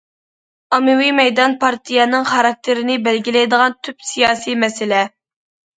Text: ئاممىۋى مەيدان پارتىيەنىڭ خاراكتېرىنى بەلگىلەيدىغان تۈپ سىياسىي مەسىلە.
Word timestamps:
ئاممىۋى 0.77 1.09
مەيدان 1.17 1.53
پارتىيەنىڭ 1.65 2.27
خاراكتېرىنى 2.31 2.97
بەلگىلەيدىغان 3.09 3.79
تۈپ 3.85 4.11
سىياسىي 4.13 4.63
مەسىلە. 4.67 5.09